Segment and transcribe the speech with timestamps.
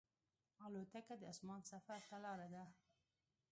[0.67, 2.65] الوتکه د اسمان سفر ته لاره ده.